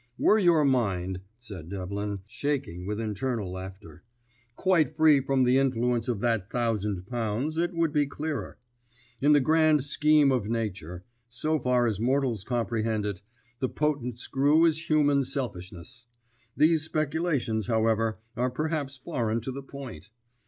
"Were 0.17 0.39
your 0.39 0.65
mind," 0.65 1.21
said 1.37 1.69
Devlin, 1.69 2.21
shaking 2.27 2.87
with 2.87 2.99
internal 2.99 3.51
laughter, 3.51 4.01
"quite 4.55 4.95
free 4.97 5.21
from 5.21 5.43
the 5.43 5.59
influence 5.59 6.07
of 6.07 6.21
that 6.21 6.49
thousand 6.49 7.05
pounds, 7.05 7.55
it 7.59 7.75
would 7.75 7.93
be 7.93 8.07
clearer. 8.07 8.57
In 9.21 9.33
the 9.33 9.39
grand 9.39 9.83
Scheme 9.83 10.31
of 10.31 10.47
Nature, 10.49 11.03
so 11.29 11.59
far 11.59 11.85
as 11.85 11.99
mortals 11.99 12.43
comprehend 12.43 13.05
it, 13.05 13.21
the 13.59 13.69
potent 13.69 14.17
screw 14.17 14.65
is 14.65 14.89
human 14.89 15.23
selfishness. 15.23 16.07
These 16.57 16.81
speculations, 16.81 17.67
however, 17.67 18.17
are 18.35 18.49
perhaps 18.49 18.97
foreign 18.97 19.39
to 19.41 19.51
the 19.51 19.61
point. 19.61 20.09